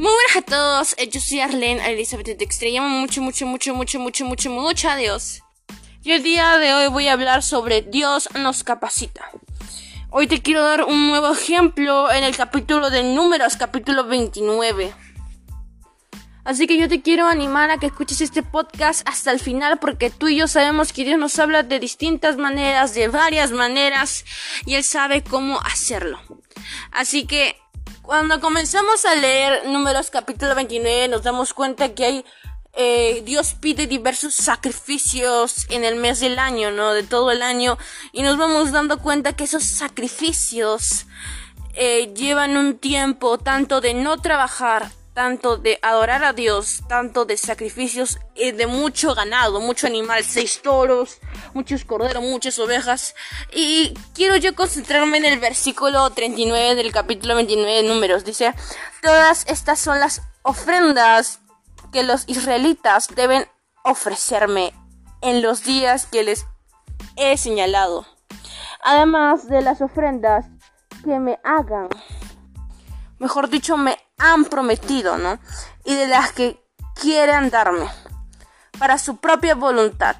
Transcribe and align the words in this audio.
Muy 0.00 0.10
buenas 0.10 0.36
a 0.36 0.40
todos, 0.40 0.94
eh, 0.96 1.10
yo 1.10 1.20
soy 1.20 1.40
Arlene 1.40 1.92
Elizabeth 1.92 2.38
te 2.38 2.42
extrañamos 2.42 2.90
mucho, 2.90 3.20
mucho, 3.20 3.44
mucho, 3.44 3.74
mucho, 3.74 4.00
mucho, 4.00 4.24
mucho, 4.24 4.50
mucho 4.50 4.88
a 4.88 4.96
Dios. 4.96 5.42
Y 6.02 6.12
el 6.12 6.22
día 6.22 6.56
de 6.56 6.72
hoy 6.72 6.88
voy 6.88 7.08
a 7.08 7.12
hablar 7.12 7.42
sobre 7.42 7.82
Dios 7.82 8.26
nos 8.34 8.64
capacita. 8.64 9.30
Hoy 10.08 10.26
te 10.26 10.40
quiero 10.40 10.64
dar 10.64 10.84
un 10.84 11.08
nuevo 11.08 11.30
ejemplo 11.30 12.10
en 12.10 12.24
el 12.24 12.34
capítulo 12.34 12.88
de 12.88 13.02
Números, 13.02 13.56
capítulo 13.56 14.04
29. 14.04 14.94
Así 16.44 16.66
que 16.66 16.78
yo 16.78 16.88
te 16.88 17.02
quiero 17.02 17.26
animar 17.28 17.70
a 17.70 17.76
que 17.76 17.88
escuches 17.88 18.22
este 18.22 18.42
podcast 18.42 19.06
hasta 19.06 19.32
el 19.32 19.38
final 19.38 19.80
porque 19.80 20.08
tú 20.08 20.28
y 20.28 20.36
yo 20.36 20.48
sabemos 20.48 20.94
que 20.94 21.04
Dios 21.04 21.18
nos 21.18 21.38
habla 21.38 21.62
de 21.62 21.78
distintas 21.78 22.38
maneras, 22.38 22.94
de 22.94 23.08
varias 23.08 23.50
maneras, 23.50 24.24
y 24.64 24.76
Él 24.76 24.82
sabe 24.82 25.22
cómo 25.22 25.60
hacerlo. 25.60 26.18
Así 26.90 27.26
que 27.26 27.60
cuando 28.10 28.40
comenzamos 28.40 29.04
a 29.04 29.14
leer 29.14 29.68
números 29.68 30.10
capítulo 30.10 30.56
29 30.56 31.06
nos 31.06 31.22
damos 31.22 31.54
cuenta 31.54 31.94
que 31.94 32.04
hay 32.04 32.24
eh, 32.72 33.22
Dios 33.24 33.54
pide 33.54 33.86
diversos 33.86 34.34
sacrificios 34.34 35.66
en 35.70 35.84
el 35.84 35.94
mes 35.94 36.18
del 36.18 36.40
año, 36.40 36.72
¿no? 36.72 36.92
De 36.92 37.04
todo 37.04 37.30
el 37.30 37.40
año. 37.40 37.78
Y 38.10 38.22
nos 38.22 38.36
vamos 38.36 38.72
dando 38.72 38.98
cuenta 38.98 39.34
que 39.34 39.44
esos 39.44 39.62
sacrificios 39.62 41.06
eh, 41.74 42.12
llevan 42.12 42.56
un 42.56 42.78
tiempo 42.78 43.38
tanto 43.38 43.80
de 43.80 43.94
no 43.94 44.20
trabajar 44.20 44.90
tanto 45.14 45.56
de 45.56 45.78
adorar 45.82 46.24
a 46.24 46.32
Dios, 46.32 46.82
tanto 46.88 47.24
de 47.24 47.36
sacrificios 47.36 48.18
y 48.34 48.52
de 48.52 48.66
mucho 48.66 49.14
ganado, 49.14 49.60
mucho 49.60 49.86
animal, 49.86 50.24
seis 50.24 50.62
toros, 50.62 51.18
muchos 51.52 51.84
corderos, 51.84 52.22
muchas 52.22 52.58
ovejas. 52.58 53.14
Y 53.52 53.94
quiero 54.14 54.36
yo 54.36 54.54
concentrarme 54.54 55.18
en 55.18 55.24
el 55.26 55.40
versículo 55.40 56.08
39 56.10 56.76
del 56.76 56.92
capítulo 56.92 57.34
29 57.34 57.82
de 57.82 57.88
números. 57.88 58.24
Dice, 58.24 58.54
todas 59.02 59.46
estas 59.46 59.78
son 59.78 60.00
las 60.00 60.22
ofrendas 60.42 61.40
que 61.92 62.02
los 62.02 62.24
israelitas 62.28 63.08
deben 63.14 63.46
ofrecerme 63.84 64.72
en 65.22 65.42
los 65.42 65.64
días 65.64 66.06
que 66.06 66.22
les 66.22 66.46
he 67.16 67.36
señalado. 67.36 68.06
Además 68.82 69.48
de 69.48 69.60
las 69.60 69.82
ofrendas 69.82 70.46
que 71.04 71.18
me 71.18 71.38
hagan 71.44 71.88
mejor 73.20 73.48
dicho, 73.48 73.76
me 73.76 73.96
han 74.18 74.44
prometido, 74.46 75.16
¿no? 75.16 75.38
Y 75.84 75.94
de 75.94 76.08
las 76.08 76.32
que 76.32 76.60
quieren 77.00 77.50
darme 77.50 77.88
para 78.78 78.98
su 78.98 79.18
propia 79.18 79.54
voluntad. 79.54 80.16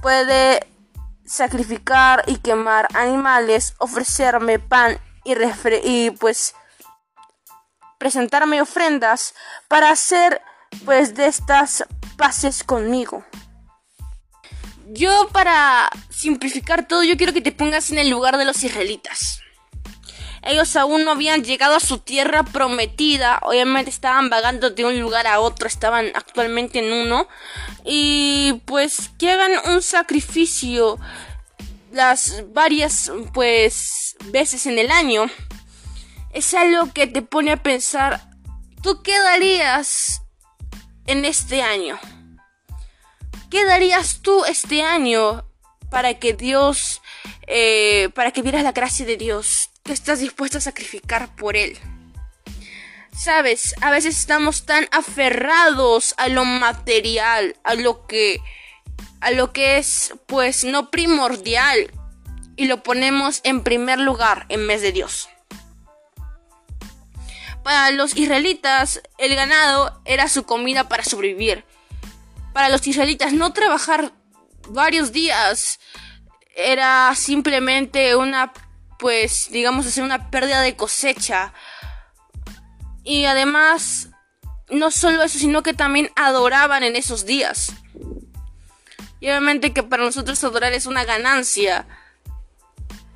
Puede 0.00 0.66
sacrificar 1.26 2.24
y 2.26 2.36
quemar 2.36 2.88
animales, 2.94 3.74
ofrecerme 3.78 4.58
pan 4.58 4.98
y, 5.24 5.34
y 5.82 6.10
pues 6.12 6.54
presentarme 7.98 8.62
ofrendas 8.62 9.34
para 9.68 9.90
hacer 9.90 10.40
pues 10.84 11.14
de 11.14 11.26
estas 11.26 11.84
paces 12.16 12.62
conmigo. 12.62 13.24
Yo 14.88 15.28
para 15.32 15.90
simplificar 16.10 16.86
todo, 16.86 17.02
yo 17.02 17.16
quiero 17.16 17.32
que 17.32 17.40
te 17.40 17.52
pongas 17.52 17.90
en 17.90 17.98
el 17.98 18.10
lugar 18.10 18.36
de 18.36 18.44
los 18.44 18.62
israelitas. 18.62 19.40
Ellos 20.44 20.76
aún 20.76 21.04
no 21.04 21.12
habían 21.12 21.42
llegado 21.42 21.74
a 21.74 21.80
su 21.80 21.98
tierra 21.98 22.42
prometida. 22.42 23.38
Obviamente 23.42 23.90
estaban 23.90 24.28
vagando 24.28 24.70
de 24.70 24.84
un 24.84 25.00
lugar 25.00 25.26
a 25.26 25.40
otro. 25.40 25.66
Estaban 25.66 26.12
actualmente 26.14 26.80
en 26.80 26.92
uno. 26.92 27.26
Y 27.84 28.60
pues 28.66 29.10
que 29.18 29.30
hagan 29.30 29.52
un 29.72 29.80
sacrificio 29.80 30.98
las 31.92 32.44
varias 32.52 33.10
pues 33.32 34.16
veces 34.26 34.66
en 34.66 34.78
el 34.78 34.90
año. 34.90 35.30
Es 36.32 36.52
algo 36.52 36.92
que 36.92 37.06
te 37.06 37.22
pone 37.22 37.52
a 37.52 37.62
pensar. 37.62 38.20
¿Tú 38.82 39.02
qué 39.02 39.18
darías 39.18 40.22
en 41.06 41.24
este 41.24 41.62
año? 41.62 41.98
¿Qué 43.50 43.64
darías 43.64 44.20
tú 44.20 44.44
este 44.44 44.82
año 44.82 45.48
para 45.90 46.18
que 46.18 46.34
Dios, 46.34 47.00
eh, 47.46 48.10
para 48.14 48.32
que 48.32 48.42
vieras 48.42 48.64
la 48.64 48.72
gracia 48.72 49.06
de 49.06 49.16
Dios? 49.16 49.70
Que 49.84 49.92
estás 49.92 50.20
dispuesto 50.20 50.58
a 50.58 50.62
sacrificar 50.62 51.34
por 51.36 51.56
él. 51.56 51.78
Sabes, 53.16 53.74
a 53.80 53.90
veces 53.90 54.18
estamos 54.18 54.66
tan 54.66 54.88
aferrados 54.90 56.14
a 56.16 56.28
lo 56.28 56.44
material, 56.44 57.56
a 57.62 57.74
lo 57.74 58.06
que 58.06 58.40
a 59.20 59.30
lo 59.30 59.52
que 59.52 59.78
es 59.78 60.12
pues 60.26 60.64
no 60.64 60.90
primordial 60.90 61.90
y 62.56 62.66
lo 62.66 62.82
ponemos 62.82 63.40
en 63.44 63.62
primer 63.62 63.98
lugar 63.98 64.46
en 64.48 64.66
vez 64.66 64.82
de 64.82 64.92
Dios. 64.92 65.28
Para 67.62 67.90
los 67.90 68.16
israelitas, 68.16 69.00
el 69.16 69.34
ganado 69.34 70.02
era 70.04 70.28
su 70.28 70.44
comida 70.44 70.88
para 70.88 71.04
sobrevivir. 71.04 71.64
Para 72.52 72.68
los 72.68 72.86
israelitas, 72.86 73.32
no 73.32 73.54
trabajar 73.54 74.12
varios 74.68 75.12
días 75.12 75.80
era 76.54 77.14
simplemente 77.16 78.14
una 78.16 78.52
pues 79.04 79.50
digamos 79.50 79.84
hacer 79.84 80.02
una 80.02 80.30
pérdida 80.30 80.62
de 80.62 80.76
cosecha. 80.76 81.52
Y 83.02 83.26
además, 83.26 84.08
no 84.70 84.90
solo 84.90 85.22
eso, 85.22 85.38
sino 85.38 85.62
que 85.62 85.74
también 85.74 86.10
adoraban 86.16 86.84
en 86.84 86.96
esos 86.96 87.26
días. 87.26 87.74
Y 89.20 89.26
obviamente 89.28 89.74
que 89.74 89.82
para 89.82 90.04
nosotros 90.04 90.42
adorar 90.42 90.72
es 90.72 90.86
una 90.86 91.04
ganancia. 91.04 91.86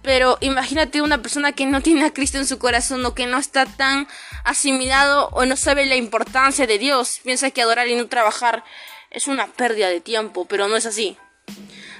Pero 0.02 0.36
imagínate 0.42 1.00
una 1.00 1.22
persona 1.22 1.52
que 1.52 1.64
no 1.64 1.80
tiene 1.80 2.04
a 2.04 2.12
Cristo 2.12 2.36
en 2.36 2.46
su 2.46 2.58
corazón 2.58 3.02
o 3.06 3.14
que 3.14 3.24
no 3.24 3.38
está 3.38 3.64
tan 3.64 4.08
asimilado 4.44 5.30
o 5.32 5.46
no 5.46 5.56
sabe 5.56 5.86
la 5.86 5.96
importancia 5.96 6.66
de 6.66 6.76
Dios. 6.76 7.20
Piensa 7.24 7.50
que 7.50 7.62
adorar 7.62 7.88
y 7.88 7.96
no 7.96 8.08
trabajar 8.08 8.62
es 9.08 9.26
una 9.26 9.46
pérdida 9.46 9.88
de 9.88 10.02
tiempo, 10.02 10.44
pero 10.44 10.68
no 10.68 10.76
es 10.76 10.84
así. 10.84 11.16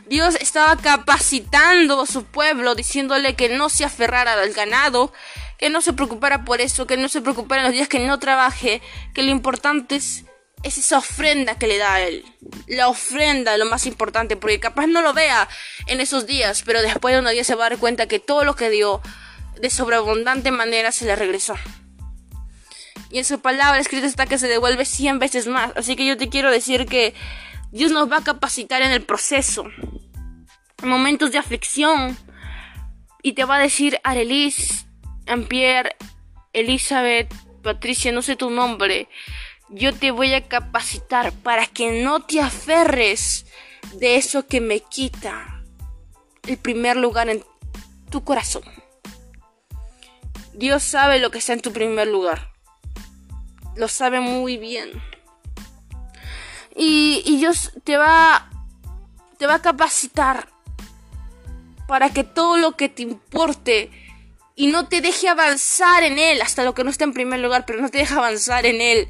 Dios 0.08 0.36
estaba 0.40 0.76
capacitando 0.76 2.00
a 2.00 2.06
su 2.06 2.24
pueblo, 2.24 2.74
diciéndole 2.74 3.34
que 3.34 3.50
no 3.50 3.68
se 3.68 3.84
aferrara 3.84 4.32
al 4.32 4.52
ganado, 4.52 5.12
que 5.58 5.68
no 5.68 5.82
se 5.82 5.92
preocupara 5.92 6.44
por 6.44 6.60
eso, 6.60 6.86
que 6.86 6.96
no 6.96 7.08
se 7.08 7.20
preocupara 7.20 7.62
en 7.62 7.66
los 7.66 7.74
días 7.74 7.88
que 7.88 7.98
no 8.06 8.18
trabaje, 8.18 8.80
que 9.12 9.22
lo 9.22 9.30
importante 9.30 9.96
es, 9.96 10.24
esa 10.62 10.98
ofrenda 10.98 11.58
que 11.58 11.66
le 11.66 11.78
da 11.78 11.94
a 11.94 12.00
él. 12.00 12.24
La 12.66 12.88
ofrenda 12.88 13.56
lo 13.58 13.66
más 13.66 13.86
importante, 13.86 14.36
porque 14.36 14.58
capaz 14.58 14.86
no 14.86 15.02
lo 15.02 15.12
vea 15.12 15.48
en 15.86 16.00
esos 16.00 16.26
días, 16.26 16.62
pero 16.64 16.82
después 16.82 17.14
de 17.14 17.20
unos 17.20 17.32
días 17.32 17.46
se 17.46 17.54
va 17.54 17.66
a 17.66 17.70
dar 17.70 17.78
cuenta 17.78 18.08
que 18.08 18.18
todo 18.18 18.44
lo 18.44 18.56
que 18.56 18.70
dio 18.70 19.00
de 19.60 19.70
sobreabundante 19.70 20.50
manera 20.50 20.90
se 20.90 21.04
le 21.04 21.16
regresó. 21.16 21.54
Y 23.10 23.18
en 23.18 23.24
su 23.24 23.40
palabra 23.40 23.80
escrita 23.80 24.06
está 24.06 24.26
que 24.26 24.38
se 24.38 24.48
devuelve 24.48 24.84
100 24.84 25.18
veces 25.18 25.46
más. 25.46 25.72
Así 25.76 25.96
que 25.96 26.04
yo 26.04 26.16
te 26.16 26.28
quiero 26.28 26.50
decir 26.50 26.86
que 26.86 27.14
Dios 27.70 27.92
nos 27.92 28.10
va 28.10 28.18
a 28.18 28.24
capacitar 28.24 28.82
en 28.82 28.90
el 28.90 29.02
proceso 29.02 29.64
momentos 30.82 31.32
de 31.32 31.38
aflicción 31.38 32.16
y 33.22 33.32
te 33.32 33.44
va 33.44 33.56
a 33.56 33.60
decir 33.60 34.00
Arelis, 34.04 34.86
Ampierre, 35.26 35.96
Elizabeth, 36.52 37.32
Patricia, 37.62 38.12
no 38.12 38.22
sé 38.22 38.36
tu 38.36 38.50
nombre, 38.50 39.08
yo 39.70 39.94
te 39.94 40.10
voy 40.10 40.34
a 40.34 40.48
capacitar 40.48 41.32
para 41.32 41.66
que 41.66 42.02
no 42.02 42.20
te 42.20 42.40
aferres 42.40 43.46
de 43.94 44.16
eso 44.16 44.46
que 44.46 44.60
me 44.60 44.80
quita 44.80 45.62
el 46.46 46.56
primer 46.56 46.96
lugar 46.96 47.28
en 47.28 47.44
tu 48.10 48.24
corazón. 48.24 48.62
Dios 50.54 50.82
sabe 50.82 51.18
lo 51.18 51.30
que 51.30 51.38
está 51.38 51.52
en 51.52 51.60
tu 51.60 51.72
primer 51.72 52.08
lugar. 52.08 52.52
Lo 53.76 53.86
sabe 53.88 54.20
muy 54.20 54.56
bien. 54.56 54.90
Y, 56.74 57.22
y 57.26 57.36
Dios 57.36 57.72
te 57.84 57.96
va, 57.96 58.50
te 59.38 59.46
va 59.46 59.56
a 59.56 59.62
capacitar 59.62 60.48
para 61.88 62.10
que 62.10 62.22
todo 62.22 62.58
lo 62.58 62.76
que 62.76 62.90
te 62.90 63.02
importe 63.02 63.90
y 64.54 64.66
no 64.66 64.88
te 64.88 65.00
deje 65.00 65.26
avanzar 65.26 66.04
en 66.04 66.18
él, 66.18 66.42
hasta 66.42 66.62
lo 66.62 66.74
que 66.74 66.84
no 66.84 66.90
está 66.90 67.04
en 67.04 67.14
primer 67.14 67.40
lugar, 67.40 67.64
pero 67.66 67.80
no 67.80 67.88
te 67.88 67.98
deja 67.98 68.16
avanzar 68.16 68.66
en 68.66 68.82
él, 68.82 69.08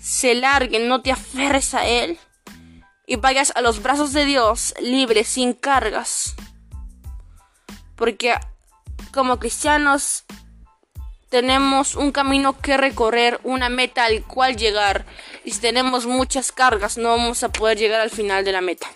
se 0.00 0.34
largue, 0.34 0.78
no 0.78 1.02
te 1.02 1.10
aferres 1.10 1.74
a 1.74 1.84
él 1.84 2.18
y 3.04 3.16
vayas 3.16 3.52
a 3.56 3.60
los 3.60 3.82
brazos 3.82 4.12
de 4.12 4.24
Dios 4.24 4.74
libre, 4.80 5.24
sin 5.24 5.54
cargas. 5.54 6.36
Porque 7.96 8.34
como 9.12 9.40
cristianos 9.40 10.24
tenemos 11.30 11.96
un 11.96 12.12
camino 12.12 12.60
que 12.60 12.76
recorrer, 12.76 13.40
una 13.42 13.70
meta 13.70 14.04
al 14.04 14.22
cual 14.22 14.56
llegar. 14.56 15.04
Y 15.44 15.50
si 15.50 15.60
tenemos 15.60 16.06
muchas 16.06 16.52
cargas, 16.52 16.96
no 16.96 17.08
vamos 17.08 17.42
a 17.42 17.48
poder 17.48 17.76
llegar 17.76 18.00
al 18.00 18.10
final 18.10 18.44
de 18.44 18.52
la 18.52 18.60
meta. 18.60 18.86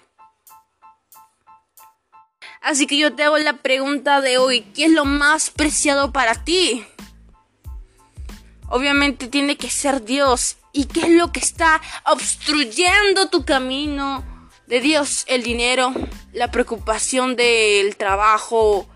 Así 2.62 2.86
que 2.86 2.98
yo 2.98 3.14
te 3.14 3.22
hago 3.22 3.38
la 3.38 3.54
pregunta 3.54 4.20
de 4.20 4.38
hoy, 4.38 4.62
¿qué 4.74 4.86
es 4.86 4.92
lo 4.92 5.04
más 5.04 5.50
preciado 5.50 6.12
para 6.12 6.44
ti? 6.44 6.84
Obviamente 8.68 9.28
tiene 9.28 9.56
que 9.56 9.70
ser 9.70 10.04
Dios. 10.04 10.56
¿Y 10.72 10.86
qué 10.86 11.00
es 11.00 11.10
lo 11.10 11.32
que 11.32 11.40
está 11.40 11.80
obstruyendo 12.04 13.30
tu 13.30 13.44
camino 13.44 14.24
de 14.66 14.80
Dios? 14.80 15.24
El 15.26 15.42
dinero, 15.42 15.94
la 16.32 16.50
preocupación 16.50 17.36
del 17.36 17.96
trabajo 17.96 18.86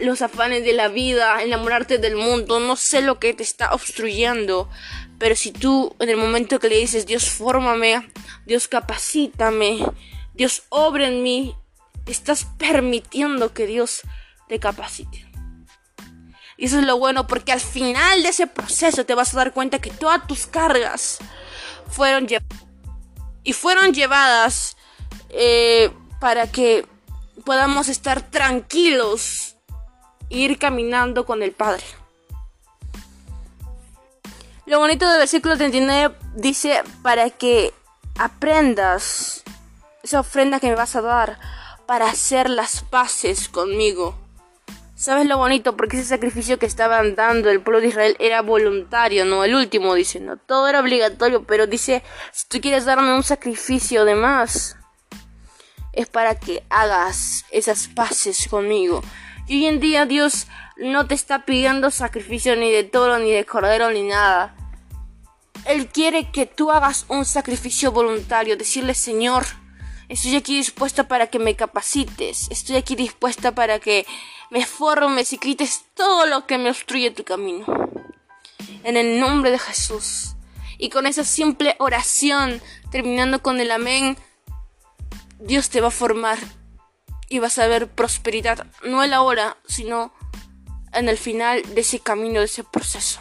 los 0.00 0.22
afanes 0.22 0.64
de 0.64 0.72
la 0.72 0.88
vida, 0.88 1.42
enamorarte 1.42 1.98
del 1.98 2.16
mundo, 2.16 2.60
no 2.60 2.76
sé 2.76 3.02
lo 3.02 3.18
que 3.18 3.34
te 3.34 3.42
está 3.42 3.74
obstruyendo, 3.74 4.68
pero 5.18 5.34
si 5.34 5.50
tú 5.50 5.94
en 5.98 6.08
el 6.08 6.16
momento 6.16 6.60
que 6.60 6.68
le 6.68 6.78
dices, 6.78 7.06
Dios, 7.06 7.28
fórmame, 7.28 8.08
Dios, 8.46 8.68
capacítame, 8.68 9.84
Dios, 10.34 10.62
obra 10.68 11.08
en 11.08 11.22
mí, 11.22 11.54
estás 12.12 12.46
permitiendo 12.58 13.52
que 13.52 13.66
Dios 13.66 14.02
te 14.48 14.58
capacite. 14.58 15.26
Y 16.56 16.66
eso 16.66 16.78
es 16.78 16.84
lo 16.84 16.98
bueno 16.98 17.26
porque 17.26 17.52
al 17.52 17.60
final 17.60 18.22
de 18.22 18.30
ese 18.30 18.46
proceso 18.46 19.04
te 19.04 19.14
vas 19.14 19.34
a 19.34 19.38
dar 19.38 19.52
cuenta 19.52 19.78
que 19.78 19.90
todas 19.90 20.26
tus 20.26 20.46
cargas 20.46 21.18
fueron 21.88 22.26
llevadas. 22.26 22.58
Y 23.42 23.52
fueron 23.52 23.92
llevadas 23.92 24.76
eh, 25.30 25.90
para 26.18 26.50
que 26.50 26.86
podamos 27.44 27.88
estar 27.88 28.22
tranquilos 28.22 29.56
e 30.30 30.38
ir 30.38 30.58
caminando 30.58 31.26
con 31.26 31.42
el 31.42 31.52
Padre. 31.52 31.84
Lo 34.64 34.80
bonito 34.80 35.08
del 35.08 35.20
versículo 35.20 35.56
39 35.56 36.16
dice 36.34 36.82
para 37.02 37.30
que 37.30 37.72
aprendas 38.18 39.44
esa 40.02 40.20
ofrenda 40.20 40.58
que 40.58 40.68
me 40.68 40.74
vas 40.74 40.96
a 40.96 41.02
dar 41.02 41.38
para 41.86 42.06
hacer 42.06 42.50
las 42.50 42.82
paces 42.82 43.48
conmigo. 43.48 44.18
¿Sabes 44.96 45.26
lo 45.26 45.36
bonito? 45.36 45.76
Porque 45.76 45.98
ese 45.98 46.08
sacrificio 46.08 46.58
que 46.58 46.64
estaban 46.64 47.14
dando 47.16 47.50
el 47.50 47.60
pueblo 47.60 47.82
de 47.82 47.88
Israel 47.88 48.16
era 48.18 48.40
voluntario, 48.40 49.26
no 49.26 49.44
el 49.44 49.54
último, 49.54 49.94
dice, 49.94 50.20
no, 50.20 50.38
todo 50.38 50.68
era 50.68 50.80
obligatorio, 50.80 51.44
pero 51.44 51.66
dice, 51.66 52.02
si 52.32 52.48
tú 52.48 52.60
quieres 52.62 52.86
darme 52.86 53.14
un 53.14 53.22
sacrificio 53.22 54.06
de 54.06 54.14
más, 54.14 54.76
es 55.92 56.08
para 56.08 56.34
que 56.34 56.62
hagas 56.70 57.44
esas 57.50 57.88
paces 57.88 58.48
conmigo. 58.48 59.02
Y 59.46 59.56
hoy 59.56 59.66
en 59.66 59.80
día 59.80 60.06
Dios 60.06 60.46
no 60.78 61.06
te 61.06 61.14
está 61.14 61.44
pidiendo 61.44 61.90
sacrificio 61.90 62.56
ni 62.56 62.70
de 62.70 62.84
toro, 62.84 63.18
ni 63.18 63.30
de 63.30 63.44
cordero, 63.44 63.90
ni 63.90 64.02
nada. 64.02 64.56
Él 65.66 65.88
quiere 65.88 66.30
que 66.30 66.46
tú 66.46 66.70
hagas 66.70 67.04
un 67.08 67.26
sacrificio 67.26 67.92
voluntario, 67.92 68.56
decirle 68.56 68.94
Señor, 68.94 69.44
estoy 70.08 70.36
aquí 70.36 70.56
dispuesta 70.56 71.08
para 71.08 71.28
que 71.28 71.38
me 71.38 71.56
capacites, 71.56 72.48
estoy 72.50 72.76
aquí 72.76 72.96
dispuesta 72.96 73.54
para 73.54 73.78
que 73.78 74.06
me 74.50 74.64
formes 74.64 75.32
y 75.32 75.38
quites 75.38 75.84
todo 75.94 76.26
lo 76.26 76.46
que 76.46 76.58
me 76.58 76.70
obstruye 76.70 77.10
tu 77.10 77.24
camino. 77.24 77.66
En 78.84 78.96
el 78.96 79.18
nombre 79.18 79.50
de 79.50 79.58
Jesús. 79.58 80.34
Y 80.78 80.90
con 80.90 81.06
esa 81.06 81.24
simple 81.24 81.74
oración, 81.78 82.60
terminando 82.90 83.42
con 83.42 83.60
el 83.60 83.70
amén, 83.70 84.16
Dios 85.38 85.70
te 85.70 85.80
va 85.80 85.88
a 85.88 85.90
formar 85.90 86.38
y 87.28 87.38
vas 87.38 87.58
a 87.58 87.66
ver 87.66 87.88
prosperidad, 87.88 88.66
no 88.84 89.02
en 89.02 89.10
la 89.10 89.22
hora, 89.22 89.56
sino 89.66 90.12
en 90.92 91.08
el 91.08 91.18
final 91.18 91.62
de 91.74 91.80
ese 91.80 91.98
camino, 92.00 92.40
de 92.40 92.46
ese 92.46 92.62
proceso. 92.62 93.20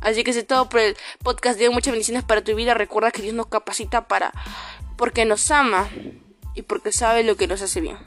Así 0.00 0.22
que 0.24 0.30
es 0.30 0.46
todo 0.46 0.68
por 0.68 0.80
el 0.80 0.96
podcast 1.22 1.58
de 1.58 1.70
muchas 1.70 1.92
bendiciones 1.92 2.22
para 2.22 2.44
tu 2.44 2.54
vida. 2.54 2.74
Recuerda 2.74 3.10
que 3.10 3.22
Dios 3.22 3.34
nos 3.34 3.46
capacita 3.46 4.06
para 4.06 4.32
porque 4.96 5.24
nos 5.24 5.50
ama 5.50 5.88
y 6.56 6.62
porque 6.62 6.90
sabe 6.90 7.22
lo 7.22 7.36
que 7.36 7.46
nos 7.46 7.62
hace 7.62 7.80
bien. 7.80 7.98